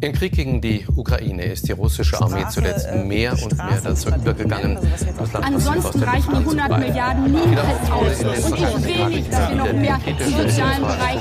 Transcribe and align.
Im 0.00 0.12
Krieg 0.12 0.32
gegen 0.32 0.60
die 0.60 0.86
Ukraine 0.94 1.44
ist 1.44 1.66
die 1.66 1.72
russische 1.72 2.20
Armee 2.20 2.44
zuletzt 2.50 2.86
äh, 2.86 3.02
mehr 3.02 3.32
und 3.32 3.56
mehr 3.56 3.80
dazu 3.82 4.10
übergegangen, 4.10 4.78
das 5.18 5.32
Land 5.32 5.44
Ansonsten 5.44 6.02
reichen 6.02 6.30
die 6.30 6.36
100 6.36 6.78
Milliarden 6.78 7.24
niemals 7.24 7.90
aus. 7.90 8.24
Und 8.24 8.58
ich 8.58 8.86
will 8.86 9.06
nicht, 9.08 9.32
dass 9.32 9.48
wir 9.50 9.56
noch 9.56 9.72
mehr 9.72 9.98
im 10.06 10.18
sozialen 10.18 10.82
Bereich 10.82 11.18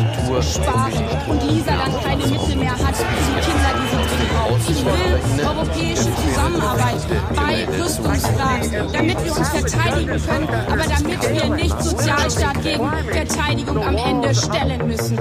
sparen 0.53 0.93
und 1.27 1.43
Lisa 1.49 1.71
dann 1.71 2.03
keine 2.03 2.27
Mittel 2.27 2.55
mehr 2.57 2.71
hat 2.71 2.95
für 2.95 3.05
die 3.17 3.39
Kinder, 3.45 3.71
die 3.73 3.87
sie 3.89 4.03
dringend 4.07 4.29
braucht. 4.35 4.69
Ich 4.69 4.85
will 4.85 5.45
europäische 5.45 6.15
Zusammenarbeit 6.15 7.01
bei 7.35 7.83
Rüstungsfragen, 7.83 8.93
damit 8.93 9.25
wir 9.25 9.37
uns 9.37 9.49
verteidigen 9.49 10.21
können, 10.23 10.49
aber 10.49 10.83
damit 10.83 11.21
wir 11.31 11.55
nicht 11.55 11.81
Sozialstaat 11.81 12.61
gegen 12.61 12.89
Verteidigung 13.11 13.83
am 13.83 13.95
Ende 13.95 14.35
stellen 14.35 14.87
müssen. 14.87 15.17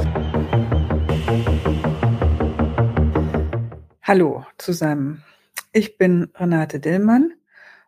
Hallo 4.08 4.46
zusammen. 4.56 5.24
Ich 5.72 5.98
bin 5.98 6.30
Renate 6.36 6.78
Dillmann 6.78 7.32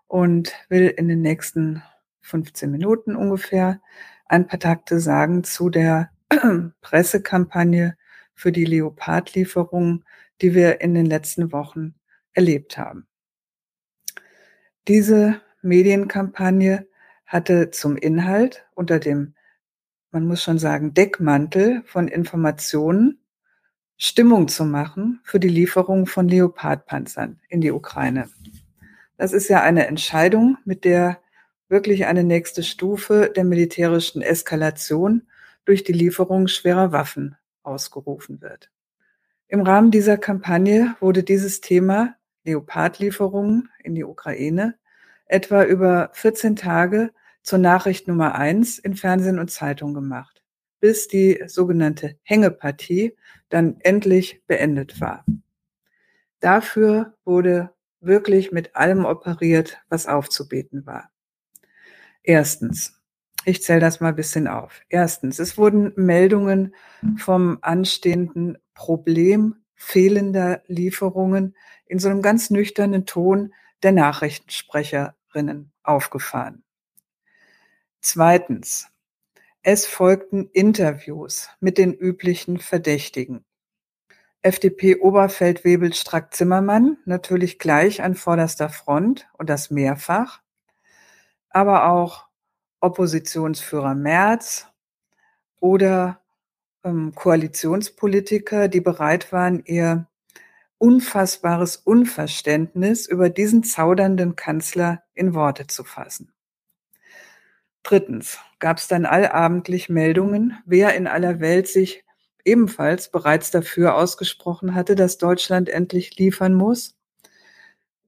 und 0.09 0.53
will 0.69 0.89
in 0.89 1.07
den 1.07 1.23
nächsten 1.23 1.81
15 2.23 2.73
Minuten 2.73 3.15
ungefähr 3.15 3.81
ein 4.27 4.49
paar 4.49 4.59
Takte 4.59 4.99
sagen 4.99 5.45
zu 5.45 5.71
der 5.71 6.11
Pressekampagne 6.81 7.97
für 8.35 8.51
die 8.51 8.65
Leopardlieferung, 8.65 10.03
die 10.41 10.57
wir 10.57 10.81
in 10.81 10.95
den 10.95 11.07
letzten 11.07 11.53
Wochen 11.53 11.95
erlebt 12.33 12.77
haben. 12.77 13.07
Diese 14.89 15.41
Medienkampagne 15.63 16.89
hatte 17.27 17.71
zum 17.71 17.97
Inhalt 17.97 18.67
unter 18.75 18.99
dem, 18.99 19.37
man 20.11 20.27
muss 20.27 20.43
schon 20.43 20.59
sagen, 20.59 20.95
Deckmantel 20.95 21.85
von 21.87 22.09
Informationen 22.09 23.21
Stimmung 24.01 24.47
zu 24.47 24.65
machen 24.65 25.19
für 25.25 25.41
die 25.41 25.49
Lieferung 25.49 26.07
von 26.07 26.29
Leopardpanzern 26.29 27.41
in 27.49 27.61
die 27.61 27.73
Ukraine. 27.73 28.29
Das 29.17 29.33
ist 29.33 29.49
ja 29.49 29.61
eine 29.61 29.89
Entscheidung, 29.89 30.57
mit 30.65 30.85
der 30.85 31.21
wirklich 31.69 32.07
eine 32.07 32.23
nächste 32.23 32.63
Stufe 32.63 33.33
der 33.35 33.43
militärischen 33.43 34.23
Eskalation 34.23 35.27
durch 35.65 35.83
die 35.83 35.93
Lieferung 35.93 36.47
schwerer 36.47 36.93
Waffen 36.93 37.37
ausgerufen 37.65 38.41
wird. 38.41 38.71
Im 39.49 39.63
Rahmen 39.63 39.91
dieser 39.91 40.17
Kampagne 40.17 40.95
wurde 41.01 41.25
dieses 41.25 41.61
Thema 41.61 42.15
Leopardlieferungen 42.45 43.69
in 43.83 43.97
die 43.97 44.05
Ukraine 44.05 44.77
etwa 45.27 45.65
über 45.65 46.11
14 46.13 46.55
Tage 46.55 47.11
zur 47.43 47.59
Nachricht 47.59 48.07
Nummer 48.07 48.37
eins 48.37 48.79
in 48.79 48.95
Fernsehen 48.95 49.41
und 49.41 49.51
Zeitung 49.51 49.93
gemacht 49.93 50.38
bis 50.81 51.09
die 51.09 51.43
sogenannte 51.47 52.17
Hängepartie 52.23 53.17
dann 53.49 53.77
endlich 53.81 54.43
beendet 54.47 55.01
war. 55.01 55.25
Dafür 56.41 57.15
wurde 57.25 57.71
wirklich 58.01 58.53
mit 58.53 58.77
allem 58.77 59.05
operiert, 59.05 59.79
was 59.89 60.07
aufzubeten 60.07 60.87
war. 60.87 61.11
Erstens, 62.23 63.01
ich 63.45 63.63
zähle 63.63 63.81
das 63.81 64.01
mal 64.01 64.11
ein 64.11 64.17
bisschen 64.17 64.47
auf. 64.47 64.83
Erstens, 64.89 65.39
es 65.39 65.57
wurden 65.57 65.93
Meldungen 65.97 66.75
vom 67.17 67.59
anstehenden 67.63 68.59
Problem 68.75 69.57
fehlender 69.75 70.63
Lieferungen 70.67 71.57
in 71.87 71.99
so 71.99 72.09
einem 72.09 72.21
ganz 72.21 72.51
nüchternen 72.51 73.07
Ton 73.07 73.55
der 73.83 73.93
Nachrichtensprecherinnen 73.93 75.73
aufgefahren. 75.83 76.65
Zweitens, 78.01 78.89
es 79.71 79.85
folgten 79.85 80.49
Interviews 80.55 81.51
mit 81.61 81.77
den 81.77 81.93
üblichen 81.93 82.59
Verdächtigen. 82.59 83.45
FDP-Oberfeldwebel 84.41 85.93
Strack-Zimmermann 85.93 86.97
natürlich 87.05 87.59
gleich 87.59 88.01
an 88.03 88.15
vorderster 88.15 88.71
Front 88.71 89.29
und 89.35 89.51
das 89.51 89.71
mehrfach, 89.71 90.41
aber 91.51 91.91
auch 91.91 92.29
Oppositionsführer 92.81 93.95
Merz 93.95 94.69
oder 95.61 96.23
ähm, 96.83 97.15
Koalitionspolitiker, 97.15 98.69
die 98.69 98.81
bereit 98.81 99.33
waren, 99.33 99.63
ihr 99.67 100.07
unfassbares 100.79 101.77
Unverständnis 101.77 103.07
über 103.07 103.29
diesen 103.29 103.65
zaudernden 103.65 104.35
Kanzler 104.35 105.03
in 105.13 105.35
Worte 105.35 105.67
zu 105.67 105.85
fassen. 105.85 106.33
Drittens 107.89 108.39
gab 108.59 108.77
es 108.77 108.87
dann 108.87 109.07
allabendlich 109.07 109.89
Meldungen, 109.89 110.59
wer 110.67 110.95
in 110.95 111.07
aller 111.07 111.41
Welt 111.41 111.69
sich 111.69 112.05
ebenfalls 112.45 113.11
bereits 113.11 113.51
dafür 113.51 113.95
ausgesprochen 113.95 114.75
hatte, 114.75 114.95
dass 114.95 115.17
Deutschland 115.17 115.71
endlich 115.71 116.19
liefern 116.19 116.53
muss. 116.53 116.99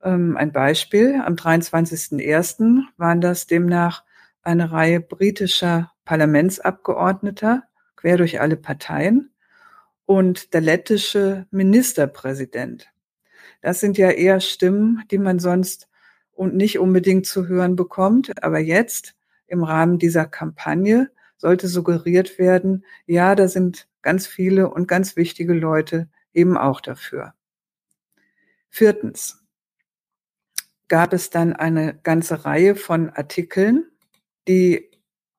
Ähm, 0.03 0.37
ein 0.37 0.53
Beispiel, 0.53 1.23
am 1.25 1.35
23.01. 1.35 2.83
waren 2.99 3.23
das 3.23 3.47
demnach 3.47 4.05
eine 4.43 4.71
Reihe 4.71 5.01
britischer 5.01 5.93
Parlamentsabgeordneter, 6.05 7.63
quer 7.97 8.19
durch 8.19 8.39
alle 8.39 8.59
Parteien, 8.59 9.31
und 10.05 10.53
der 10.53 10.61
lettische 10.61 11.47
Ministerpräsident. 11.51 12.91
Das 13.63 13.81
sind 13.81 13.97
ja 13.97 14.11
eher 14.11 14.41
Stimmen, 14.41 15.05
die 15.11 15.17
man 15.17 15.39
sonst 15.39 15.89
und 16.33 16.55
nicht 16.55 16.79
unbedingt 16.79 17.25
zu 17.25 17.49
hören 17.49 17.77
bekommt. 17.77 18.45
Aber 18.45 18.59
jetzt 18.59 19.15
im 19.51 19.65
Rahmen 19.65 19.99
dieser 19.99 20.25
Kampagne 20.25 21.11
sollte 21.37 21.69
suggeriert 21.69 22.39
werden, 22.39 22.85
ja, 23.07 23.35
da 23.35 23.49
sind 23.49 23.89
ganz 24.03 24.27
viele 24.27 24.71
und 24.71 24.89
ganz 24.89 25.17
wichtige 25.17 25.55
Leute 25.55 26.09
eben 26.33 26.57
auch 26.57 26.81
dafür. 26.81 27.35
Viertens 28.69 29.45
gab 30.89 31.13
es 31.13 31.31
dann 31.31 31.53
eine 31.55 31.99
ganze 32.03 32.45
Reihe 32.45 32.77
von 32.77 33.11
Artikeln, 33.11 33.91
die 34.49 34.91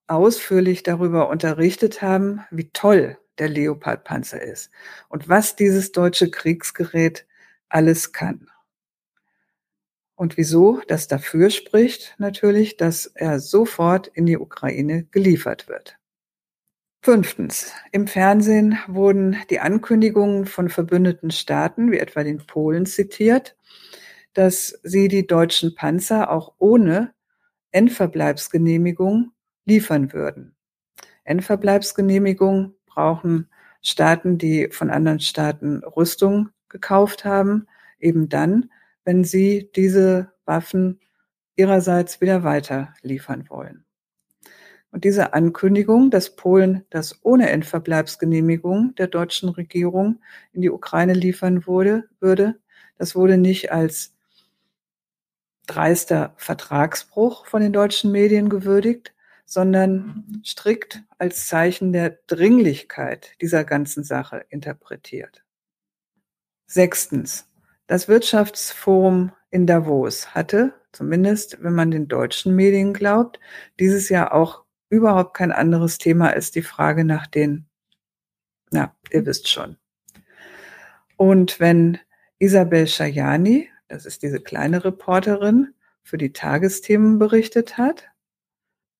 ausführlich 0.07 0.83
darüber 0.83 1.29
unterrichtet 1.29 2.01
haben, 2.01 2.41
wie 2.51 2.69
toll 2.71 3.17
der 3.37 3.49
Leopardpanzer 3.49 4.41
ist 4.41 4.71
und 5.07 5.29
was 5.29 5.55
dieses 5.55 5.91
deutsche 5.91 6.29
Kriegsgerät 6.29 7.25
alles 7.69 8.11
kann. 8.11 8.49
Und 10.21 10.37
wieso 10.37 10.81
das 10.87 11.07
dafür 11.07 11.49
spricht, 11.49 12.13
natürlich, 12.19 12.77
dass 12.77 13.07
er 13.07 13.39
sofort 13.39 14.05
in 14.05 14.27
die 14.27 14.37
Ukraine 14.37 15.05
geliefert 15.05 15.67
wird. 15.67 15.97
Fünftens. 17.01 17.73
Im 17.91 18.05
Fernsehen 18.05 18.77
wurden 18.85 19.37
die 19.49 19.61
Ankündigungen 19.61 20.45
von 20.45 20.69
verbündeten 20.69 21.31
Staaten, 21.31 21.91
wie 21.91 21.97
etwa 21.97 22.23
den 22.23 22.45
Polen, 22.45 22.85
zitiert, 22.85 23.57
dass 24.35 24.79
sie 24.83 25.07
die 25.07 25.25
deutschen 25.25 25.73
Panzer 25.73 26.29
auch 26.29 26.53
ohne 26.59 27.15
Endverbleibsgenehmigung 27.71 29.31
liefern 29.65 30.13
würden. 30.13 30.55
Endverbleibsgenehmigung 31.23 32.75
brauchen 32.85 33.49
Staaten, 33.81 34.37
die 34.37 34.69
von 34.69 34.91
anderen 34.91 35.19
Staaten 35.19 35.83
Rüstung 35.83 36.49
gekauft 36.69 37.25
haben, 37.25 37.65
eben 37.99 38.29
dann, 38.29 38.69
wenn 39.03 39.23
sie 39.23 39.69
diese 39.75 40.31
Waffen 40.45 40.99
ihrerseits 41.55 42.21
wieder 42.21 42.43
weiter 42.43 42.93
liefern 43.01 43.49
wollen. 43.49 43.85
Und 44.91 45.05
diese 45.05 45.33
Ankündigung, 45.33 46.11
dass 46.11 46.35
Polen 46.35 46.85
das 46.89 47.19
ohne 47.23 47.49
Endverbleibsgenehmigung 47.49 48.93
der 48.95 49.07
deutschen 49.07 49.49
Regierung 49.49 50.21
in 50.51 50.61
die 50.61 50.69
Ukraine 50.69 51.13
liefern 51.13 51.65
wurde, 51.65 52.09
würde, 52.19 52.59
das 52.97 53.15
wurde 53.15 53.37
nicht 53.37 53.71
als 53.71 54.13
dreister 55.65 56.33
Vertragsbruch 56.35 57.45
von 57.45 57.61
den 57.61 57.71
deutschen 57.71 58.11
Medien 58.11 58.49
gewürdigt, 58.49 59.13
sondern 59.45 60.41
strikt 60.45 61.03
als 61.17 61.47
Zeichen 61.47 61.93
der 61.93 62.19
Dringlichkeit 62.27 63.31
dieser 63.41 63.63
ganzen 63.63 64.03
Sache 64.03 64.45
interpretiert. 64.49 65.43
Sechstens. 66.67 67.50
Das 67.91 68.07
Wirtschaftsforum 68.07 69.33
in 69.49 69.67
Davos 69.67 70.33
hatte, 70.33 70.73
zumindest 70.93 71.61
wenn 71.61 71.73
man 71.73 71.91
den 71.91 72.07
deutschen 72.07 72.55
Medien 72.55 72.93
glaubt, 72.93 73.37
dieses 73.81 74.07
Jahr 74.07 74.33
auch 74.33 74.63
überhaupt 74.87 75.33
kein 75.33 75.51
anderes 75.51 75.97
Thema 75.97 76.29
als 76.29 76.51
die 76.51 76.61
Frage 76.61 77.03
nach 77.03 77.27
den, 77.27 77.65
na, 78.71 78.95
ihr 79.09 79.25
wisst 79.25 79.49
schon. 79.49 79.75
Und 81.17 81.59
wenn 81.59 81.99
Isabel 82.39 82.87
Schajani, 82.87 83.67
das 83.89 84.05
ist 84.05 84.23
diese 84.23 84.39
kleine 84.39 84.85
Reporterin, 84.85 85.73
für 86.01 86.17
die 86.17 86.31
Tagesthemen 86.31 87.19
berichtet 87.19 87.77
hat 87.77 88.09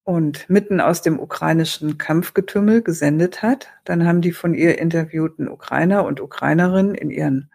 und 0.03 0.49
mitten 0.49 0.81
aus 0.81 1.01
dem 1.01 1.17
ukrainischen 1.17 1.97
Kampfgetümmel 1.97 2.81
gesendet 2.81 3.41
hat, 3.41 3.69
dann 3.85 4.05
haben 4.05 4.19
die 4.19 4.33
von 4.33 4.53
ihr 4.53 4.79
interviewten 4.79 5.47
Ukrainer 5.47 6.03
und 6.03 6.19
Ukrainerinnen 6.19 6.93
in 6.93 7.09
ihren 7.09 7.49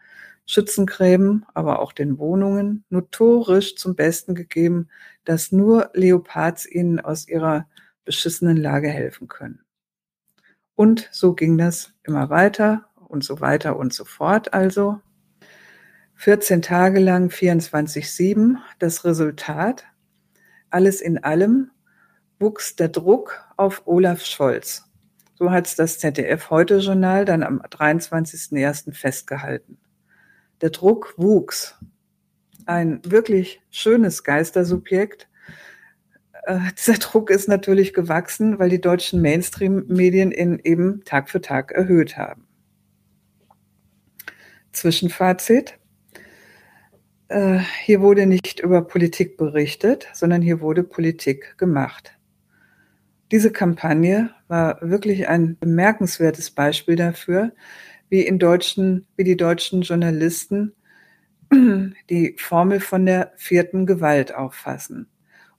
Schützengräben, 0.46 1.44
aber 1.54 1.80
auch 1.80 1.92
den 1.92 2.18
Wohnungen 2.18 2.84
notorisch 2.88 3.76
zum 3.76 3.96
Besten 3.96 4.34
gegeben, 4.34 4.88
dass 5.24 5.52
nur 5.52 5.90
Leopards 5.92 6.66
ihnen 6.70 7.00
aus 7.00 7.28
ihrer 7.28 7.66
beschissenen 8.04 8.56
Lage 8.56 8.88
helfen 8.88 9.28
können. 9.28 9.60
Und 10.76 11.08
so 11.10 11.34
ging 11.34 11.58
das 11.58 11.92
immer 12.04 12.30
weiter 12.30 12.88
und 13.08 13.24
so 13.24 13.40
weiter 13.40 13.76
und 13.76 13.92
so 13.92 14.04
fort 14.04 14.54
also. 14.54 15.00
14 16.14 16.62
Tage 16.62 17.00
lang 17.00 17.28
24-7. 17.28 18.56
Das 18.78 19.04
Resultat, 19.04 19.84
alles 20.70 21.00
in 21.00 21.22
allem, 21.22 21.70
wuchs 22.38 22.76
der 22.76 22.88
Druck 22.88 23.44
auf 23.56 23.82
Olaf 23.86 24.24
Scholz. 24.24 24.84
So 25.34 25.50
hat 25.50 25.66
es 25.66 25.76
das 25.76 25.98
ZDF-Heute-Journal 25.98 27.24
dann 27.24 27.42
am 27.42 27.60
23.01. 27.60 28.94
festgehalten. 28.94 29.78
Der 30.60 30.70
Druck 30.70 31.14
wuchs. 31.16 31.76
Ein 32.64 33.00
wirklich 33.04 33.60
schönes 33.70 34.24
Geistersubjekt. 34.24 35.28
Äh, 36.44 36.58
dieser 36.78 36.94
Druck 36.98 37.30
ist 37.30 37.48
natürlich 37.48 37.92
gewachsen, 37.92 38.58
weil 38.58 38.70
die 38.70 38.80
deutschen 38.80 39.20
Mainstream-Medien 39.20 40.32
ihn 40.32 40.60
eben 40.62 41.02
Tag 41.04 41.28
für 41.28 41.40
Tag 41.40 41.72
erhöht 41.72 42.16
haben. 42.16 42.46
Zwischenfazit. 44.72 45.78
Äh, 47.28 47.58
hier 47.84 48.00
wurde 48.00 48.26
nicht 48.26 48.60
über 48.60 48.82
Politik 48.82 49.36
berichtet, 49.36 50.08
sondern 50.12 50.42
hier 50.42 50.60
wurde 50.60 50.84
Politik 50.84 51.58
gemacht. 51.58 52.12
Diese 53.32 53.50
Kampagne 53.50 54.30
war 54.46 54.78
wirklich 54.80 55.28
ein 55.28 55.58
bemerkenswertes 55.58 56.52
Beispiel 56.52 56.94
dafür, 56.94 57.52
wie 58.08 58.22
in 58.22 58.38
deutschen, 58.38 59.06
wie 59.16 59.24
die 59.24 59.36
deutschen 59.36 59.82
Journalisten 59.82 60.74
die 62.10 62.34
Formel 62.38 62.80
von 62.80 63.06
der 63.06 63.32
vierten 63.36 63.86
Gewalt 63.86 64.34
auffassen. 64.34 65.08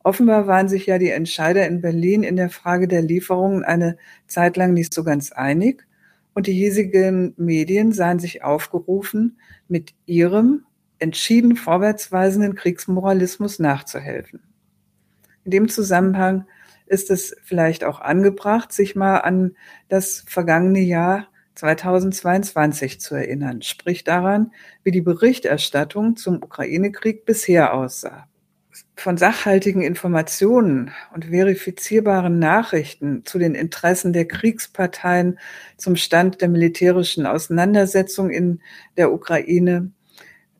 Offenbar 0.03 0.47
waren 0.47 0.69
sich 0.69 0.85
ja 0.85 0.97
die 0.97 1.09
Entscheider 1.09 1.67
in 1.67 1.81
Berlin 1.81 2.23
in 2.23 2.37
der 2.37 2.49
Frage 2.49 2.87
der 2.87 3.01
Lieferungen 3.01 3.63
eine 3.63 3.97
Zeit 4.25 4.55
lang 4.55 4.73
nicht 4.73 4.93
so 4.93 5.03
ganz 5.03 5.31
einig 5.31 5.85
und 6.33 6.47
die 6.47 6.53
hiesigen 6.53 7.33
Medien 7.35 7.91
sahen 7.91 8.19
sich 8.19 8.43
aufgerufen, 8.43 9.39
mit 9.67 9.93
ihrem 10.05 10.65
entschieden 10.99 11.55
vorwärtsweisenden 11.55 12.55
Kriegsmoralismus 12.55 13.59
nachzuhelfen. 13.59 14.41
In 15.43 15.51
dem 15.51 15.67
Zusammenhang 15.67 16.45
ist 16.85 17.11
es 17.11 17.35
vielleicht 17.43 17.83
auch 17.83 17.99
angebracht, 17.99 18.71
sich 18.71 18.95
mal 18.95 19.17
an 19.17 19.55
das 19.89 20.23
vergangene 20.27 20.79
Jahr 20.79 21.27
2022 21.57 22.99
zu 22.99 23.15
erinnern, 23.15 23.61
sprich 23.61 24.03
daran, 24.03 24.51
wie 24.83 24.91
die 24.91 25.01
Berichterstattung 25.01 26.15
zum 26.15 26.43
Ukraine-Krieg 26.43 27.25
bisher 27.25 27.73
aussah. 27.73 28.27
Von 28.95 29.17
sachhaltigen 29.17 29.81
Informationen 29.81 30.91
und 31.13 31.25
verifizierbaren 31.25 32.37
Nachrichten 32.37 33.25
zu 33.25 33.39
den 33.39 33.55
Interessen 33.55 34.13
der 34.13 34.27
Kriegsparteien, 34.27 35.39
zum 35.77 35.95
Stand 35.95 36.41
der 36.41 36.49
militärischen 36.49 37.25
Auseinandersetzung 37.25 38.29
in 38.29 38.61
der 38.95 39.11
Ukraine, 39.11 39.91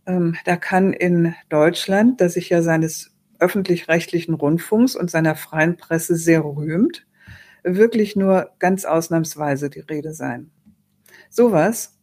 ähm, 0.07 0.35
da 0.45 0.55
kann 0.55 0.93
in 0.93 1.35
Deutschland, 1.49 2.21
das 2.21 2.33
sich 2.33 2.49
ja 2.49 2.63
seines 2.63 3.11
öffentlich-rechtlichen 3.39 4.33
Rundfunks 4.33 4.95
und 4.95 5.11
seiner 5.11 5.35
freien 5.35 5.77
Presse 5.77 6.15
sehr 6.15 6.43
rühmt, 6.43 7.05
wirklich 7.63 8.15
nur 8.15 8.49
ganz 8.57 8.85
ausnahmsweise 8.85 9.69
die 9.69 9.81
Rede 9.81 10.13
sein. 10.13 10.49
Sowas, 11.29 11.97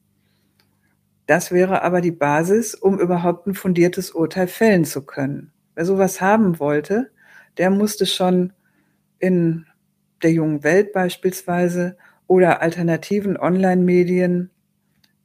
das 1.26 1.52
wäre 1.52 1.82
aber 1.82 2.00
die 2.00 2.12
Basis, 2.12 2.74
um 2.74 2.98
überhaupt 2.98 3.46
ein 3.46 3.54
fundiertes 3.54 4.10
Urteil 4.10 4.46
fällen 4.46 4.84
zu 4.84 5.02
können. 5.02 5.52
Wer 5.74 5.86
sowas 5.86 6.20
haben 6.20 6.58
wollte, 6.60 7.10
der 7.56 7.70
musste 7.70 8.06
schon 8.06 8.52
in 9.18 9.66
der 10.22 10.32
jungen 10.32 10.62
Welt 10.64 10.92
beispielsweise 10.92 11.96
oder 12.26 12.62
alternativen 12.62 13.36
Online-Medien, 13.36 14.50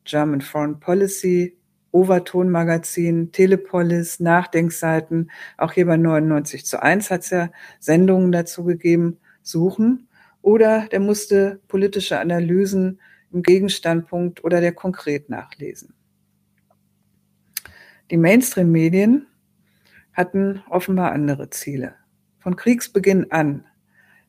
German 0.06 0.42
Foreign 0.42 0.80
Policy, 0.80 1.58
Overton 1.92 2.50
Magazin, 2.50 3.32
Telepolis, 3.32 4.20
Nachdenkseiten, 4.20 5.32
auch 5.58 5.74
hier 5.74 5.86
bei 5.86 5.98
99 5.98 6.66
zu 6.66 6.82
1 6.82 7.10
hat 7.10 7.22
es 7.22 7.30
ja 7.32 7.50
Sendungen 7.80 8.32
dazu 8.32 8.64
gegeben, 8.64 9.18
suchen. 9.42 10.08
Oder 10.42 10.88
der 10.92 11.00
musste 11.00 11.60
politische 11.68 12.20
Analysen 12.20 13.00
im 13.32 13.44
Gegenstandpunkt 13.44 14.44
oder 14.44 14.62
der 14.62 14.74
konkret 14.74 15.30
nachlesen. 15.30 15.94
Die 18.12 18.18
Mainstream-Medien 18.18 19.28
hatten 20.14 20.64
offenbar 20.70 21.12
andere 21.12 21.50
Ziele. 21.50 21.96
Von 22.40 22.56
Kriegsbeginn 22.56 23.32
an 23.32 23.66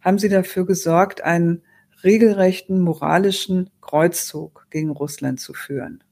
haben 0.01 0.19
sie 0.19 0.29
dafür 0.29 0.67
gesorgt, 0.67 1.23
einen 1.23 1.63
regelrechten 2.03 2.81
moralischen 2.81 3.71
Kreuzzug 3.81 4.67
gegen 4.71 4.91
Russland 4.91 5.41
zu 5.41 5.55
führen. 5.55 6.03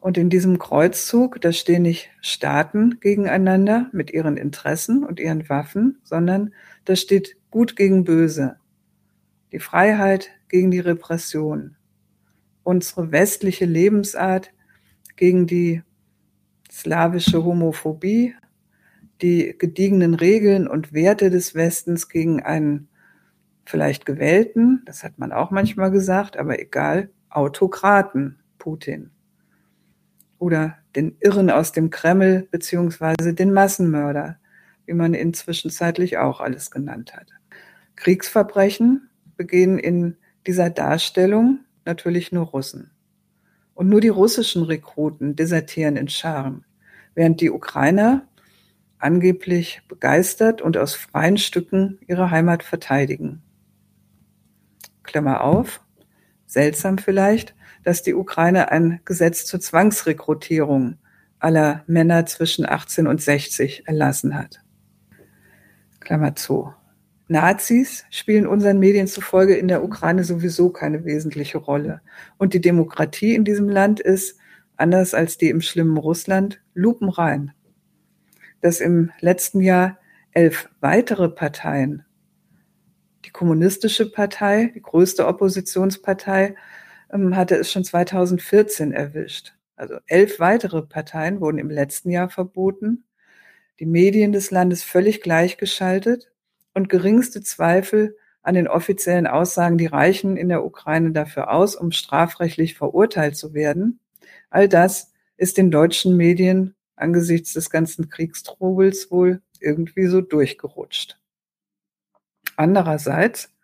Und 0.00 0.18
in 0.18 0.30
diesem 0.30 0.58
Kreuzzug, 0.58 1.40
da 1.40 1.52
stehen 1.52 1.82
nicht 1.82 2.10
Staaten 2.20 3.00
gegeneinander 3.00 3.88
mit 3.92 4.12
ihren 4.12 4.36
Interessen 4.36 5.04
und 5.04 5.18
ihren 5.18 5.48
Waffen, 5.48 5.98
sondern 6.04 6.54
da 6.84 6.96
steht 6.96 7.36
Gut 7.50 7.76
gegen 7.76 8.04
Böse, 8.04 8.56
die 9.52 9.58
Freiheit 9.58 10.30
gegen 10.48 10.70
die 10.70 10.80
Repression, 10.80 11.75
unsere 12.66 13.12
westliche 13.12 13.64
Lebensart 13.64 14.52
gegen 15.14 15.46
die 15.46 15.82
slawische 16.70 17.44
Homophobie, 17.44 18.34
die 19.22 19.54
gediegenen 19.56 20.14
Regeln 20.14 20.66
und 20.66 20.92
Werte 20.92 21.30
des 21.30 21.54
Westens 21.54 22.08
gegen 22.08 22.42
einen 22.42 22.88
vielleicht 23.64 24.04
gewählten, 24.04 24.82
das 24.84 25.04
hat 25.04 25.16
man 25.18 25.32
auch 25.32 25.52
manchmal 25.52 25.92
gesagt, 25.92 26.36
aber 26.36 26.60
egal, 26.60 27.08
Autokraten, 27.30 28.40
Putin 28.58 29.10
oder 30.38 30.76
den 30.96 31.16
Irren 31.20 31.50
aus 31.50 31.70
dem 31.70 31.90
Kreml 31.90 32.48
beziehungsweise 32.50 33.32
den 33.32 33.52
Massenmörder, 33.52 34.38
wie 34.86 34.94
man 34.94 35.14
ihn 35.14 35.34
zwischenzeitlich 35.34 36.18
auch 36.18 36.40
alles 36.40 36.72
genannt 36.72 37.14
hat. 37.14 37.28
Kriegsverbrechen 37.94 39.08
begehen 39.36 39.78
in 39.78 40.16
dieser 40.46 40.68
Darstellung 40.68 41.60
natürlich 41.86 42.32
nur 42.32 42.46
Russen. 42.46 42.90
Und 43.74 43.88
nur 43.88 44.00
die 44.00 44.08
russischen 44.08 44.62
Rekruten 44.62 45.36
desertieren 45.36 45.96
in 45.96 46.08
Scharen, 46.08 46.64
während 47.14 47.40
die 47.40 47.50
Ukrainer 47.50 48.26
angeblich 48.98 49.82
begeistert 49.88 50.62
und 50.62 50.76
aus 50.76 50.94
freien 50.94 51.38
Stücken 51.38 51.98
ihre 52.06 52.30
Heimat 52.30 52.62
verteidigen. 52.62 53.42
Klammer 55.02 55.42
auf, 55.42 55.82
seltsam 56.46 56.98
vielleicht, 56.98 57.54
dass 57.84 58.02
die 58.02 58.14
Ukraine 58.14 58.70
ein 58.72 59.00
Gesetz 59.04 59.44
zur 59.44 59.60
Zwangsrekrutierung 59.60 60.98
aller 61.38 61.84
Männer 61.86 62.26
zwischen 62.26 62.66
18 62.66 63.06
und 63.06 63.22
60 63.22 63.86
erlassen 63.86 64.34
hat. 64.34 64.62
Klammer 66.00 66.34
zu. 66.34 66.72
Nazis 67.28 68.04
spielen 68.10 68.46
unseren 68.46 68.78
Medien 68.78 69.08
zufolge 69.08 69.56
in 69.56 69.66
der 69.66 69.82
Ukraine 69.82 70.22
sowieso 70.22 70.70
keine 70.70 71.04
wesentliche 71.04 71.58
Rolle. 71.58 72.00
Und 72.38 72.54
die 72.54 72.60
Demokratie 72.60 73.34
in 73.34 73.44
diesem 73.44 73.68
Land 73.68 73.98
ist, 73.98 74.38
anders 74.76 75.12
als 75.12 75.36
die 75.36 75.50
im 75.50 75.60
schlimmen 75.60 75.96
Russland, 75.96 76.60
lupenrein. 76.74 77.52
Dass 78.60 78.80
im 78.80 79.10
letzten 79.20 79.60
Jahr 79.60 79.98
elf 80.30 80.68
weitere 80.80 81.28
Parteien, 81.28 82.04
die 83.24 83.30
Kommunistische 83.30 84.10
Partei, 84.10 84.70
die 84.74 84.82
größte 84.82 85.26
Oppositionspartei, 85.26 86.54
ähm, 87.12 87.34
hatte 87.34 87.56
es 87.56 87.72
schon 87.72 87.82
2014 87.82 88.92
erwischt. 88.92 89.54
Also 89.74 89.96
elf 90.06 90.38
weitere 90.38 90.82
Parteien 90.82 91.40
wurden 91.40 91.58
im 91.58 91.70
letzten 91.70 92.10
Jahr 92.10 92.28
verboten, 92.28 93.04
die 93.80 93.86
Medien 93.86 94.30
des 94.30 94.52
Landes 94.52 94.84
völlig 94.84 95.20
gleichgeschaltet 95.22 96.30
und 96.76 96.90
geringste 96.90 97.40
Zweifel 97.40 98.18
an 98.42 98.54
den 98.54 98.68
offiziellen 98.68 99.26
Aussagen, 99.26 99.78
die 99.78 99.86
reichen 99.86 100.36
in 100.36 100.50
der 100.50 100.62
Ukraine 100.62 101.10
dafür 101.12 101.50
aus, 101.50 101.74
um 101.74 101.90
strafrechtlich 101.90 102.74
verurteilt 102.74 103.34
zu 103.34 103.54
werden. 103.54 103.98
All 104.50 104.68
das 104.68 105.14
ist 105.38 105.56
den 105.56 105.70
deutschen 105.70 106.18
Medien 106.18 106.74
angesichts 106.94 107.54
des 107.54 107.70
ganzen 107.70 108.10
Kriegstrubels 108.10 109.10
wohl 109.10 109.40
irgendwie 109.58 110.06
so 110.06 110.20
durchgerutscht. 110.20 111.18
Andererseits 112.56 113.54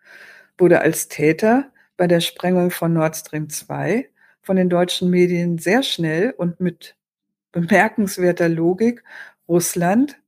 wurde 0.57 0.81
als 0.81 1.07
Täter 1.07 1.71
bei 1.97 2.07
der 2.07 2.19
Sprengung 2.19 2.71
von 2.71 2.93
Nord 2.93 3.15
Stream 3.15 3.47
2 3.47 4.09
von 4.41 4.55
den 4.55 4.69
deutschen 4.69 5.11
Medien 5.11 5.59
sehr 5.59 5.83
schnell 5.83 6.33
und 6.35 6.59
mit 6.59 6.95
bemerkenswerter 7.51 8.49
Logik 8.49 9.03
Russland, 9.47 10.19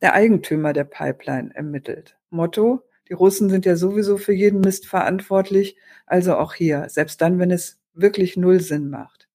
der 0.00 0.14
Eigentümer 0.14 0.72
der 0.72 0.84
Pipeline, 0.84 1.54
ermittelt. 1.54 2.16
Motto, 2.30 2.82
die 3.08 3.14
Russen 3.14 3.48
sind 3.48 3.64
ja 3.66 3.76
sowieso 3.76 4.16
für 4.16 4.32
jeden 4.32 4.60
Mist 4.60 4.86
verantwortlich, 4.86 5.76
also 6.06 6.36
auch 6.36 6.54
hier, 6.54 6.88
selbst 6.88 7.20
dann, 7.20 7.38
wenn 7.38 7.50
es 7.50 7.78
wirklich 7.94 8.36
null 8.36 8.60
Sinn 8.60 8.90
macht. 8.90 9.28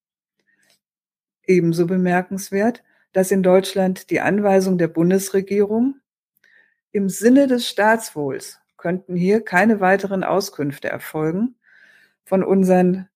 Ebenso 1.46 1.88
bemerkenswert, 1.88 2.84
dass 3.14 3.32
in 3.32 3.44
Deutschland 3.44 4.10
die 4.10 4.22
Anweisung 4.22 4.78
der 4.78 4.88
Bundesregierung 4.88 5.96
im 6.92 7.10
Sinne 7.10 7.48
des 7.48 7.68
Staatswohls 7.68 8.60
könnten 8.78 9.16
hier 9.16 9.42
keine 9.42 9.80
weiteren 9.80 10.24
Auskünfte 10.24 10.90
erfolgen, 10.90 11.56
von 12.26 12.44
unseren 12.44 13.08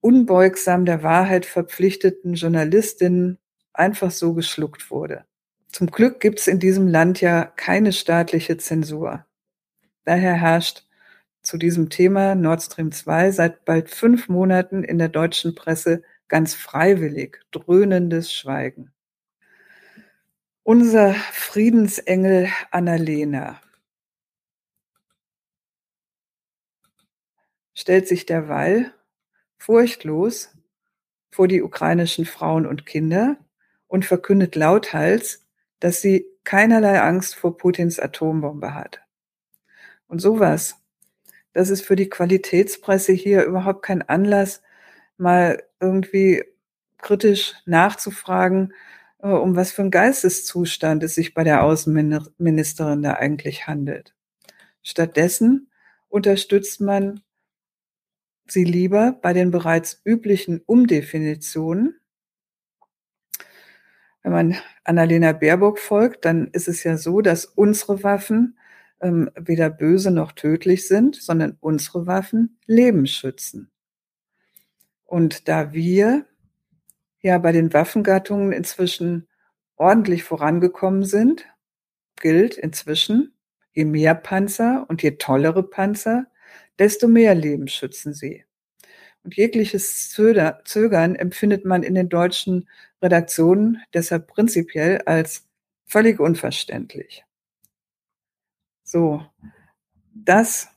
unbeugsam 0.00 0.84
der 0.84 1.02
Wahrheit 1.02 1.46
verpflichteten 1.46 2.34
Journalistinnen 2.34 3.38
einfach 3.72 4.10
so 4.10 4.34
geschluckt 4.34 4.90
wurde. 4.90 5.24
Zum 5.76 5.90
Glück 5.90 6.20
gibt 6.20 6.40
es 6.40 6.46
in 6.46 6.58
diesem 6.58 6.88
Land 6.88 7.20
ja 7.20 7.44
keine 7.44 7.92
staatliche 7.92 8.56
Zensur. 8.56 9.26
Daher 10.06 10.32
herrscht 10.32 10.86
zu 11.42 11.58
diesem 11.58 11.90
Thema 11.90 12.34
Nord 12.34 12.62
Stream 12.62 12.92
2 12.92 13.30
seit 13.30 13.66
bald 13.66 13.90
fünf 13.90 14.30
Monaten 14.30 14.84
in 14.84 14.96
der 14.96 15.10
deutschen 15.10 15.54
Presse 15.54 16.02
ganz 16.28 16.54
freiwillig 16.54 17.44
dröhnendes 17.50 18.32
Schweigen. 18.32 18.90
Unser 20.62 21.12
Friedensengel 21.12 22.48
Annalena 22.70 23.60
stellt 27.74 28.08
sich 28.08 28.24
derweil 28.24 28.94
furchtlos 29.58 30.56
vor 31.30 31.48
die 31.48 31.60
ukrainischen 31.60 32.24
Frauen 32.24 32.64
und 32.64 32.86
Kinder 32.86 33.36
und 33.88 34.06
verkündet 34.06 34.56
lauthals, 34.56 35.45
dass 35.80 36.00
sie 36.00 36.26
keinerlei 36.44 37.00
Angst 37.00 37.34
vor 37.34 37.56
Putins 37.56 37.98
Atombombe 37.98 38.74
hat. 38.74 39.00
Und 40.08 40.20
sowas 40.20 40.76
das 41.56 41.70
ist 41.70 41.86
für 41.86 41.96
die 41.96 42.10
Qualitätspresse 42.10 43.14
hier 43.14 43.44
überhaupt 43.44 43.82
kein 43.82 44.02
Anlass, 44.02 44.60
mal 45.16 45.62
irgendwie 45.80 46.44
kritisch 46.98 47.54
nachzufragen, 47.64 48.74
äh, 49.20 49.28
um 49.28 49.56
was 49.56 49.72
für 49.72 49.80
ein 49.80 49.90
Geisteszustand 49.90 51.02
es 51.02 51.14
sich 51.14 51.32
bei 51.32 51.44
der 51.44 51.62
Außenministerin 51.62 53.02
da 53.02 53.14
eigentlich 53.14 53.66
handelt. 53.66 54.14
Stattdessen 54.82 55.70
unterstützt 56.08 56.82
man 56.82 57.22
sie 58.46 58.64
lieber 58.64 59.18
bei 59.22 59.32
den 59.32 59.50
bereits 59.50 60.02
üblichen 60.04 60.60
Umdefinitionen. 60.66 61.98
Wenn 64.26 64.32
man 64.32 64.56
Annalena 64.82 65.30
Baerbock 65.30 65.78
folgt, 65.78 66.24
dann 66.24 66.48
ist 66.48 66.66
es 66.66 66.82
ja 66.82 66.96
so, 66.96 67.20
dass 67.20 67.44
unsere 67.44 68.02
Waffen 68.02 68.58
ähm, 69.00 69.30
weder 69.36 69.70
böse 69.70 70.10
noch 70.10 70.32
tödlich 70.32 70.88
sind, 70.88 71.14
sondern 71.14 71.56
unsere 71.60 72.08
Waffen 72.08 72.58
Leben 72.66 73.06
schützen. 73.06 73.70
Und 75.04 75.46
da 75.46 75.72
wir 75.72 76.26
ja 77.20 77.38
bei 77.38 77.52
den 77.52 77.72
Waffengattungen 77.72 78.50
inzwischen 78.50 79.28
ordentlich 79.76 80.24
vorangekommen 80.24 81.04
sind, 81.04 81.46
gilt 82.16 82.56
inzwischen, 82.56 83.32
je 83.74 83.84
mehr 83.84 84.16
Panzer 84.16 84.86
und 84.88 85.04
je 85.04 85.12
tollere 85.12 85.62
Panzer, 85.62 86.26
desto 86.80 87.06
mehr 87.06 87.36
Leben 87.36 87.68
schützen 87.68 88.12
sie. 88.12 88.44
Und 89.22 89.36
jegliches 89.36 90.10
Zögern 90.10 91.14
empfindet 91.14 91.64
man 91.64 91.84
in 91.84 91.94
den 91.94 92.08
deutschen 92.08 92.68
Redaktionen 93.02 93.82
deshalb 93.94 94.26
prinzipiell 94.28 95.02
als 95.02 95.46
völlig 95.86 96.20
unverständlich. 96.20 97.24
So, 98.82 99.24
das, 100.14 100.68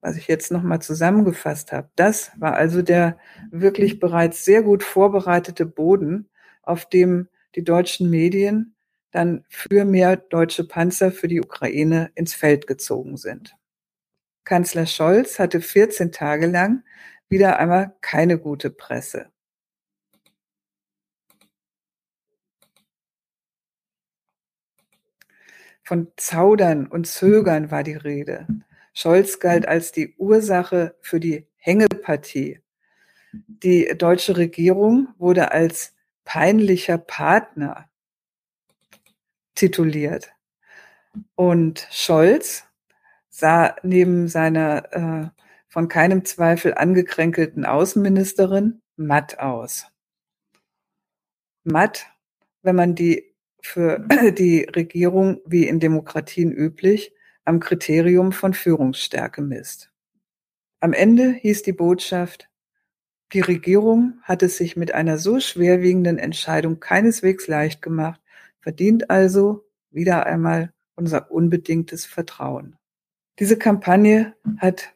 was 0.00 0.16
ich 0.16 0.26
jetzt 0.26 0.50
nochmal 0.50 0.80
zusammengefasst 0.82 1.72
habe, 1.72 1.90
das 1.96 2.32
war 2.40 2.54
also 2.54 2.82
der 2.82 3.18
wirklich 3.50 4.00
bereits 4.00 4.44
sehr 4.44 4.62
gut 4.62 4.82
vorbereitete 4.82 5.66
Boden, 5.66 6.28
auf 6.62 6.88
dem 6.88 7.28
die 7.54 7.64
deutschen 7.64 8.10
Medien 8.10 8.74
dann 9.10 9.44
für 9.48 9.84
mehr 9.84 10.16
deutsche 10.16 10.66
Panzer 10.66 11.12
für 11.12 11.28
die 11.28 11.40
Ukraine 11.40 12.10
ins 12.14 12.34
Feld 12.34 12.66
gezogen 12.66 13.16
sind. 13.16 13.54
Kanzler 14.44 14.86
Scholz 14.86 15.38
hatte 15.38 15.60
14 15.60 16.10
Tage 16.10 16.46
lang 16.46 16.82
wieder 17.28 17.58
einmal 17.58 17.94
keine 18.00 18.38
gute 18.38 18.70
Presse. 18.70 19.30
Von 25.92 26.10
Zaudern 26.16 26.86
und 26.86 27.06
Zögern 27.06 27.70
war 27.70 27.82
die 27.82 27.92
Rede. 27.92 28.46
Scholz 28.94 29.40
galt 29.40 29.68
als 29.68 29.92
die 29.92 30.14
Ursache 30.16 30.96
für 31.02 31.20
die 31.20 31.46
Hängepartie. 31.56 32.62
Die 33.32 33.92
deutsche 33.98 34.38
Regierung 34.38 35.08
wurde 35.18 35.52
als 35.52 35.92
peinlicher 36.24 36.96
Partner 36.96 37.90
tituliert. 39.54 40.32
Und 41.34 41.86
Scholz 41.90 42.64
sah 43.28 43.76
neben 43.82 44.28
seiner 44.28 44.92
äh, 44.94 45.28
von 45.68 45.88
keinem 45.88 46.24
Zweifel 46.24 46.72
angekränkelten 46.72 47.66
Außenministerin 47.66 48.80
matt 48.96 49.40
aus. 49.40 49.88
Matt, 51.64 52.06
wenn 52.62 52.76
man 52.76 52.94
die 52.94 53.31
für 53.62 54.06
die 54.38 54.64
Regierung, 54.64 55.40
wie 55.46 55.66
in 55.66 55.80
Demokratien 55.80 56.52
üblich, 56.52 57.14
am 57.44 57.60
Kriterium 57.60 58.32
von 58.32 58.52
Führungsstärke 58.52 59.40
misst. 59.40 59.90
Am 60.80 60.92
Ende 60.92 61.30
hieß 61.32 61.62
die 61.62 61.72
Botschaft, 61.72 62.48
die 63.32 63.40
Regierung 63.40 64.18
hat 64.22 64.42
es 64.42 64.58
sich 64.58 64.76
mit 64.76 64.92
einer 64.92 65.16
so 65.16 65.40
schwerwiegenden 65.40 66.18
Entscheidung 66.18 66.80
keineswegs 66.80 67.46
leicht 67.46 67.80
gemacht, 67.80 68.20
verdient 68.60 69.08
also 69.10 69.64
wieder 69.90 70.26
einmal 70.26 70.72
unser 70.96 71.30
unbedingtes 71.30 72.04
Vertrauen. 72.04 72.76
Diese 73.38 73.56
Kampagne 73.56 74.34
hat 74.58 74.92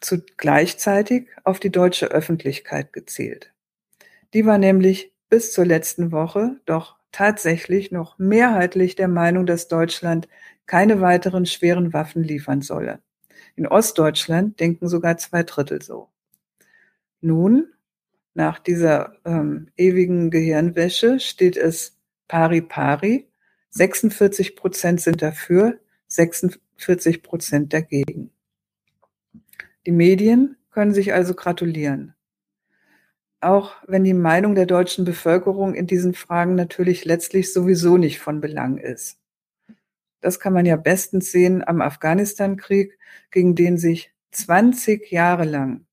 zu 0.00 0.22
gleichzeitig 0.38 1.28
auf 1.44 1.60
die 1.60 1.70
deutsche 1.70 2.06
Öffentlichkeit 2.06 2.92
gezielt. 2.92 3.52
Die 4.32 4.46
war 4.46 4.56
nämlich 4.56 5.12
bis 5.28 5.52
zur 5.52 5.66
letzten 5.66 6.12
Woche 6.12 6.60
doch 6.64 6.99
tatsächlich 7.12 7.90
noch 7.90 8.18
mehrheitlich 8.18 8.94
der 8.94 9.08
Meinung, 9.08 9.46
dass 9.46 9.68
Deutschland 9.68 10.28
keine 10.66 11.00
weiteren 11.00 11.46
schweren 11.46 11.92
Waffen 11.92 12.22
liefern 12.22 12.62
solle. 12.62 13.00
In 13.56 13.66
Ostdeutschland 13.66 14.60
denken 14.60 14.88
sogar 14.88 15.18
zwei 15.18 15.42
Drittel 15.42 15.82
so. 15.82 16.08
Nun, 17.20 17.72
nach 18.34 18.58
dieser 18.58 19.16
ähm, 19.24 19.68
ewigen 19.76 20.30
Gehirnwäsche 20.30 21.20
steht 21.20 21.56
es 21.56 21.96
pari 22.28 22.60
pari. 22.60 23.26
46 23.70 24.56
Prozent 24.56 25.00
sind 25.00 25.22
dafür, 25.22 25.78
46 26.06 27.22
Prozent 27.22 27.72
dagegen. 27.72 28.30
Die 29.86 29.92
Medien 29.92 30.56
können 30.70 30.94
sich 30.94 31.12
also 31.12 31.34
gratulieren 31.34 32.14
auch 33.40 33.76
wenn 33.86 34.04
die 34.04 34.14
Meinung 34.14 34.54
der 34.54 34.66
deutschen 34.66 35.04
Bevölkerung 35.04 35.74
in 35.74 35.86
diesen 35.86 36.14
Fragen 36.14 36.54
natürlich 36.54 37.04
letztlich 37.04 37.52
sowieso 37.52 37.96
nicht 37.96 38.20
von 38.20 38.40
Belang 38.40 38.78
ist. 38.78 39.18
Das 40.20 40.38
kann 40.38 40.52
man 40.52 40.66
ja 40.66 40.76
bestens 40.76 41.32
sehen 41.32 41.66
am 41.66 41.80
Afghanistan-Krieg, 41.80 42.98
gegen 43.30 43.54
den 43.54 43.78
sich 43.78 44.12
20 44.32 45.10
Jahre 45.10 45.44
lang 45.44 45.86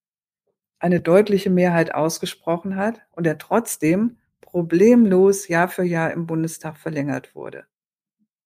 eine 0.80 1.00
deutliche 1.00 1.50
Mehrheit 1.50 1.96
ausgesprochen 1.96 2.76
hat 2.76 3.02
und 3.12 3.26
der 3.26 3.38
trotzdem 3.38 4.18
problemlos 4.42 5.48
Jahr 5.48 5.70
für 5.70 5.84
Jahr 5.84 6.12
im 6.12 6.28
Bundestag 6.28 6.78
verlängert 6.78 7.36
wurde. 7.36 7.66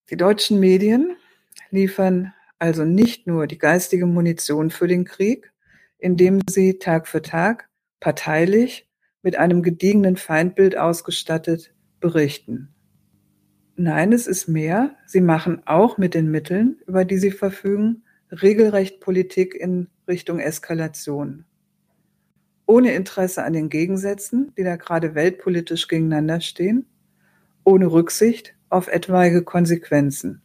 Die 0.10 0.18
deutschen 0.18 0.60
Medien 0.60 1.16
liefern 1.72 2.34
also 2.60 2.86
nicht 2.86 3.28
nur 3.28 3.48
die 3.48 3.58
geistige 3.58 4.06
Munition 4.06 4.70
für 4.70 4.88
den 4.88 5.04
Krieg, 5.04 5.52
indem 5.98 6.42
sie 6.48 6.80
Tag 6.80 7.08
für 7.08 7.22
Tag 7.22 7.70
parteilich 8.00 8.88
mit 9.24 9.38
einem 9.38 9.62
gediegenen 9.62 10.18
Feindbild 10.18 10.78
ausgestattet, 10.78 11.74
berichten. 12.00 12.70
Nein, 13.76 14.14
es 14.14 14.28
ist 14.28 14.48
mehr. 14.48 14.96
Sie 15.06 15.22
machen 15.22 15.62
auch 15.66 15.98
mit 15.98 16.14
den 16.14 16.30
Mitteln, 16.30 16.80
über 16.88 17.06
die 17.06 17.18
sie 17.18 17.32
verfügen, 17.32 18.04
regelrecht 18.32 19.00
Politik 19.00 19.56
in 19.56 19.88
Richtung 20.08 20.40
Eskalation. 20.40 21.46
Ohne 22.66 22.94
Interesse 22.94 23.44
an 23.44 23.54
den 23.54 23.70
Gegensätzen, 23.70 24.54
die 24.58 24.64
da 24.64 24.76
gerade 24.76 25.16
weltpolitisch 25.16 25.88
gegeneinander 25.88 26.42
stehen, 26.42 26.86
ohne 27.64 27.92
Rücksicht 27.92 28.56
auf 28.70 28.88
etwaige 28.88 29.44
Konsequenzen, 29.44 30.42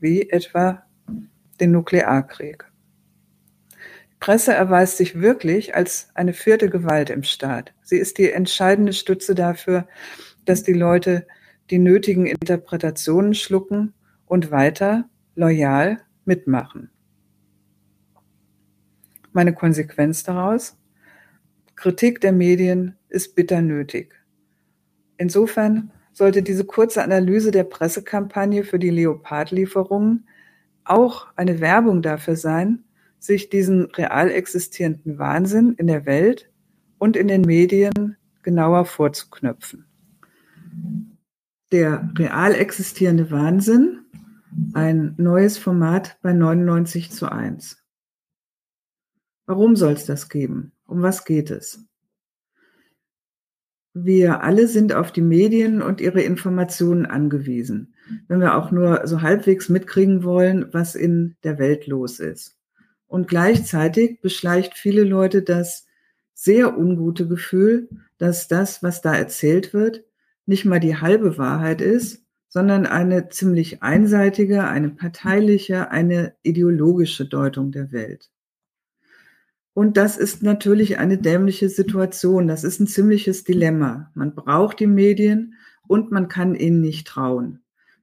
wie 0.00 0.30
etwa 0.30 0.82
den 1.60 1.72
Nuklearkrieg. 1.72 2.64
Presse 4.20 4.54
erweist 4.54 4.96
sich 4.96 5.20
wirklich 5.20 5.74
als 5.74 6.08
eine 6.14 6.32
vierte 6.32 6.70
Gewalt 6.70 7.10
im 7.10 7.22
Staat. 7.22 7.74
Sie 7.82 7.98
ist 7.98 8.18
die 8.18 8.30
entscheidende 8.30 8.92
Stütze 8.92 9.34
dafür, 9.34 9.86
dass 10.44 10.62
die 10.62 10.72
Leute 10.72 11.26
die 11.70 11.78
nötigen 11.78 12.26
Interpretationen 12.26 13.34
schlucken 13.34 13.92
und 14.26 14.50
weiter 14.50 15.08
loyal 15.34 16.00
mitmachen. 16.24 16.90
Meine 19.32 19.52
Konsequenz 19.52 20.22
daraus? 20.22 20.76
Kritik 21.74 22.22
der 22.22 22.32
Medien 22.32 22.96
ist 23.08 23.34
bitter 23.34 23.60
nötig. 23.60 24.14
Insofern 25.18 25.90
sollte 26.12 26.42
diese 26.42 26.64
kurze 26.64 27.02
Analyse 27.02 27.50
der 27.50 27.64
Pressekampagne 27.64 28.64
für 28.64 28.78
die 28.78 28.88
Leopard-Lieferungen 28.88 30.26
auch 30.84 31.26
eine 31.36 31.60
Werbung 31.60 32.00
dafür 32.00 32.36
sein, 32.36 32.84
sich 33.18 33.48
diesen 33.48 33.86
real 33.86 34.30
existierenden 34.30 35.18
Wahnsinn 35.18 35.74
in 35.74 35.86
der 35.86 36.06
Welt 36.06 36.50
und 36.98 37.16
in 37.16 37.28
den 37.28 37.42
Medien 37.42 38.16
genauer 38.42 38.84
vorzuknöpfen. 38.84 39.86
Der 41.72 42.10
real 42.16 42.54
existierende 42.54 43.30
Wahnsinn, 43.30 44.00
ein 44.72 45.14
neues 45.16 45.58
Format 45.58 46.18
bei 46.22 46.32
99 46.32 47.10
zu 47.10 47.30
1. 47.30 47.82
Warum 49.46 49.76
soll 49.76 49.92
es 49.92 50.06
das 50.06 50.28
geben? 50.28 50.72
Um 50.86 51.02
was 51.02 51.24
geht 51.24 51.50
es? 51.50 51.84
Wir 53.98 54.42
alle 54.42 54.68
sind 54.68 54.92
auf 54.92 55.10
die 55.10 55.22
Medien 55.22 55.80
und 55.80 56.00
ihre 56.00 56.20
Informationen 56.20 57.06
angewiesen, 57.06 57.94
wenn 58.28 58.40
wir 58.40 58.54
auch 58.56 58.70
nur 58.70 59.06
so 59.06 59.22
halbwegs 59.22 59.70
mitkriegen 59.70 60.22
wollen, 60.22 60.72
was 60.72 60.94
in 60.94 61.36
der 61.44 61.58
Welt 61.58 61.86
los 61.86 62.20
ist. 62.20 62.55
Und 63.06 63.28
gleichzeitig 63.28 64.20
beschleicht 64.20 64.74
viele 64.74 65.04
Leute 65.04 65.42
das 65.42 65.86
sehr 66.34 66.76
ungute 66.78 67.26
Gefühl, 67.28 67.88
dass 68.18 68.48
das, 68.48 68.82
was 68.82 69.00
da 69.00 69.14
erzählt 69.14 69.72
wird, 69.72 70.04
nicht 70.44 70.64
mal 70.64 70.80
die 70.80 70.96
halbe 70.96 71.38
Wahrheit 71.38 71.80
ist, 71.80 72.24
sondern 72.48 72.86
eine 72.86 73.28
ziemlich 73.28 73.82
einseitige, 73.82 74.64
eine 74.64 74.90
parteiliche, 74.90 75.90
eine 75.90 76.34
ideologische 76.42 77.26
Deutung 77.26 77.72
der 77.72 77.92
Welt. 77.92 78.30
Und 79.74 79.98
das 79.98 80.16
ist 80.16 80.42
natürlich 80.42 80.98
eine 80.98 81.18
dämliche 81.18 81.68
Situation. 81.68 82.48
Das 82.48 82.64
ist 82.64 82.80
ein 82.80 82.86
ziemliches 82.86 83.44
Dilemma. 83.44 84.10
Man 84.14 84.34
braucht 84.34 84.80
die 84.80 84.86
Medien 84.86 85.54
und 85.86 86.10
man 86.10 86.28
kann 86.28 86.54
ihnen 86.54 86.80
nicht 86.80 87.06
trauen. 87.06 87.60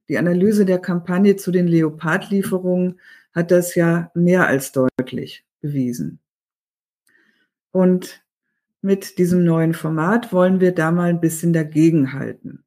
Die 0.08 0.18
Analyse 0.18 0.66
der 0.66 0.78
Kampagne 0.78 1.34
zu 1.34 1.50
den 1.50 1.66
Leopardlieferungen 1.66 3.00
hat 3.34 3.50
das 3.50 3.74
ja 3.74 4.10
mehr 4.14 4.46
als 4.46 4.72
deutlich 4.72 5.44
bewiesen. 5.60 6.20
Und 7.70 8.24
mit 8.80 9.18
diesem 9.18 9.44
neuen 9.44 9.74
Format 9.74 10.32
wollen 10.32 10.60
wir 10.60 10.72
da 10.72 10.92
mal 10.92 11.08
ein 11.08 11.20
bisschen 11.20 11.52
dagegenhalten. 11.52 12.64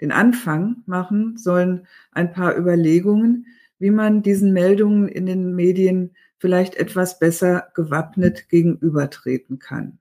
Den 0.00 0.12
Anfang 0.12 0.82
machen 0.86 1.36
sollen 1.36 1.86
ein 2.12 2.32
paar 2.32 2.56
Überlegungen, 2.56 3.46
wie 3.78 3.90
man 3.90 4.22
diesen 4.22 4.52
Meldungen 4.52 5.08
in 5.08 5.26
den 5.26 5.54
Medien 5.54 6.14
vielleicht 6.38 6.76
etwas 6.76 7.18
besser 7.18 7.68
gewappnet 7.74 8.48
gegenübertreten 8.48 9.58
kann. 9.58 9.98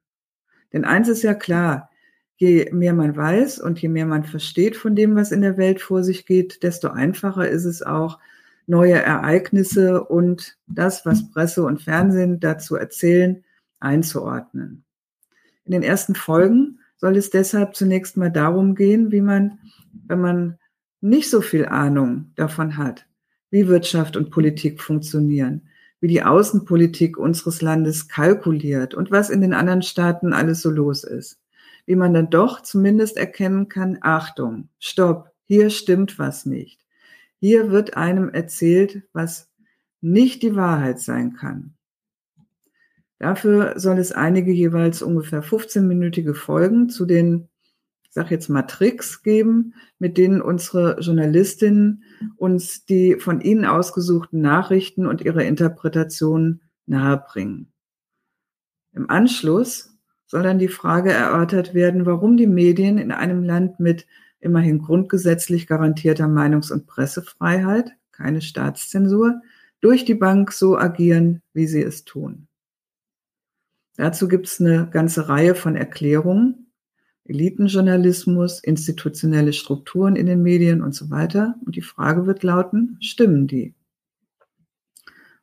Denn 0.71 0.85
eins 0.85 1.07
ist 1.07 1.23
ja 1.23 1.33
klar, 1.33 1.89
je 2.37 2.69
mehr 2.71 2.93
man 2.93 3.15
weiß 3.15 3.59
und 3.59 3.81
je 3.81 3.89
mehr 3.89 4.05
man 4.05 4.23
versteht 4.23 4.75
von 4.75 4.95
dem, 4.95 5.15
was 5.15 5.31
in 5.31 5.41
der 5.41 5.57
Welt 5.57 5.81
vor 5.81 6.03
sich 6.03 6.25
geht, 6.25 6.63
desto 6.63 6.89
einfacher 6.89 7.49
ist 7.49 7.65
es 7.65 7.81
auch, 7.81 8.19
neue 8.67 8.93
Ereignisse 8.93 10.03
und 10.03 10.57
das, 10.67 11.05
was 11.05 11.29
Presse 11.31 11.63
und 11.63 11.81
Fernsehen 11.81 12.39
dazu 12.39 12.75
erzählen, 12.75 13.43
einzuordnen. 13.79 14.83
In 15.65 15.71
den 15.71 15.83
ersten 15.83 16.15
Folgen 16.15 16.79
soll 16.97 17.17
es 17.17 17.29
deshalb 17.29 17.75
zunächst 17.75 18.17
mal 18.17 18.31
darum 18.31 18.75
gehen, 18.75 19.11
wie 19.11 19.21
man, 19.21 19.59
wenn 20.07 20.21
man 20.21 20.57
nicht 21.01 21.29
so 21.29 21.41
viel 21.41 21.65
Ahnung 21.65 22.31
davon 22.35 22.77
hat, 22.77 23.05
wie 23.51 23.67
Wirtschaft 23.67 24.17
und 24.17 24.31
Politik 24.31 24.81
funktionieren, 24.81 25.67
wie 25.99 26.07
die 26.07 26.23
Außenpolitik 26.23 27.17
unseres 27.17 27.61
Landes 27.61 28.07
kalkuliert 28.07 28.93
und 28.93 29.11
was 29.11 29.29
in 29.29 29.41
den 29.41 29.53
anderen 29.53 29.81
Staaten 29.81 30.33
alles 30.33 30.61
so 30.61 30.69
los 30.69 31.03
ist. 31.03 31.39
Wie 31.85 31.95
man 31.95 32.13
dann 32.13 32.29
doch 32.29 32.61
zumindest 32.61 33.17
erkennen 33.17 33.69
kann, 33.69 33.99
Achtung, 34.01 34.69
stopp, 34.79 35.29
hier 35.45 35.69
stimmt 35.69 36.17
was 36.17 36.45
nicht. 36.45 36.84
Hier 37.45 37.69
wird 37.69 37.95
einem 37.95 38.29
erzählt, 38.29 39.03
was 39.13 39.51
nicht 40.01 40.41
die 40.41 40.55
Wahrheit 40.55 40.99
sein 40.99 41.33
kann. 41.33 41.75
Dafür 43.19 43.79
soll 43.79 43.99
es 43.99 44.11
einige 44.11 44.51
jeweils 44.51 45.03
ungefähr 45.03 45.43
15-minütige 45.43 46.33
Folgen 46.33 46.89
zu 46.89 47.05
den 47.05 47.47
sag 48.09 48.31
jetzt 48.31 48.49
mal 48.49 48.63
Tricks 48.63 49.21
geben, 49.21 49.75
mit 49.99 50.17
denen 50.17 50.41
unsere 50.41 50.99
Journalistinnen 50.99 52.01
uns 52.35 52.83
die 52.85 53.17
von 53.19 53.41
ihnen 53.41 53.65
ausgesuchten 53.65 54.41
Nachrichten 54.41 55.05
und 55.05 55.21
ihre 55.21 55.43
Interpretation 55.43 56.61
nahebringen. 56.87 57.71
Im 58.91 59.07
Anschluss 59.07 59.95
soll 60.25 60.41
dann 60.41 60.57
die 60.57 60.67
Frage 60.67 61.11
erörtert 61.11 61.75
werden, 61.75 62.07
warum 62.07 62.37
die 62.37 62.47
Medien 62.47 62.97
in 62.97 63.11
einem 63.11 63.43
Land 63.43 63.79
mit 63.79 64.07
immerhin 64.45 64.79
grundgesetzlich 64.79 65.67
garantierter 65.67 66.27
Meinungs- 66.27 66.71
und 66.71 66.87
Pressefreiheit, 66.87 67.91
keine 68.11 68.41
Staatszensur, 68.41 69.41
durch 69.81 70.05
die 70.05 70.15
Bank 70.15 70.51
so 70.53 70.77
agieren, 70.77 71.41
wie 71.53 71.67
sie 71.67 71.81
es 71.81 72.05
tun. 72.05 72.47
Dazu 73.97 74.27
gibt 74.27 74.47
es 74.47 74.61
eine 74.61 74.89
ganze 74.89 75.27
Reihe 75.27 75.55
von 75.55 75.75
Erklärungen, 75.75 76.67
Elitenjournalismus, 77.25 78.59
institutionelle 78.59 79.51
Strukturen 79.51 80.15
in 80.15 80.27
den 80.27 80.43
Medien 80.43 80.81
und 80.81 80.93
so 80.93 81.09
weiter. 81.09 81.55
Und 81.65 81.75
die 81.75 81.81
Frage 81.81 82.27
wird 82.27 82.43
lauten, 82.43 82.97
stimmen 83.01 83.47
die? 83.47 83.73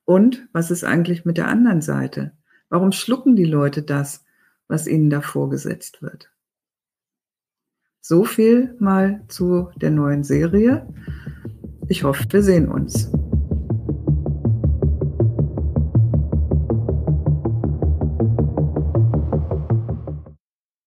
Und 0.05 0.47
was 0.53 0.71
ist 0.71 0.85
eigentlich 0.85 1.25
mit 1.25 1.39
der 1.39 1.49
anderen 1.49 1.83
Seite? 1.83 2.33
Warum 2.69 2.93
schlucken 2.93 3.37
die 3.37 3.45
Leute 3.45 3.83
das, 3.83 4.25
was 4.69 4.87
ihnen 4.87 5.11
da 5.11 5.21
vorgesetzt 5.21 6.03
wird? 6.03 6.31
So 8.05 8.25
viel 8.25 8.75
mal 8.81 9.23
zu 9.29 9.69
der 9.77 9.93
neuen 9.93 10.25
Serie. 10.25 10.89
Ich 11.89 12.03
hoffe, 12.03 12.25
wir 12.31 12.43
sehen 12.43 12.69
uns. 12.69 13.13